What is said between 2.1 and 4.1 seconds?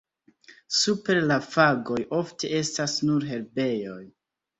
ofte estas nur herbejoj.